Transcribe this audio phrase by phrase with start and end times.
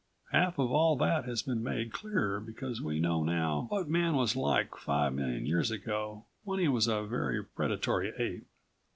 [0.31, 4.35] Half of all that has been made clearer because we know now what Man was
[4.35, 8.47] like five million years ago when he was a very predatory ape.